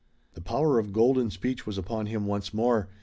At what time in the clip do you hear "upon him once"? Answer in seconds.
1.77-2.55